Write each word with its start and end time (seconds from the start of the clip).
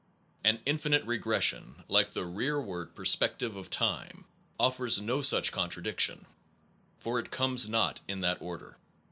An 0.43 0.59
infinite 0.65 1.05
regression 1.05 1.83
like 1.87 2.11
the 2.13 2.25
rear 2.25 2.59
ward 2.59 2.95
perspective 2.95 3.55
of 3.55 3.69
time 3.69 4.25
offers 4.59 4.99
no 4.99 5.21
such 5.21 5.51
con 5.51 5.69
tradiction, 5.69 6.25
for 6.99 7.19
it 7.19 7.29
comes 7.29 7.69
not 7.69 7.99
in 8.07 8.21
that 8.21 8.41
order. 8.41 8.77